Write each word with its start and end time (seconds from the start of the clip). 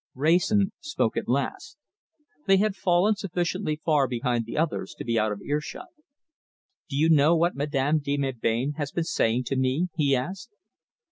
Wrayson 0.15 0.71
spoke 0.79 1.15
at 1.15 1.29
last. 1.29 1.77
They 2.47 2.57
had 2.57 2.75
fallen 2.75 3.15
sufficiently 3.15 3.75
far 3.75 4.07
behind 4.07 4.47
the 4.47 4.57
others 4.57 4.95
to 4.97 5.03
be 5.03 5.19
out 5.19 5.31
of 5.31 5.41
earshot. 5.43 5.89
"Do 6.89 6.97
you 6.97 7.07
know 7.07 7.35
what 7.35 7.55
Madame 7.55 7.99
de 7.99 8.17
Melbain 8.17 8.71
has 8.77 8.91
been 8.91 9.03
saying 9.03 9.43
to 9.43 9.55
me?" 9.55 9.89
he 9.95 10.15
asked. 10.15 10.49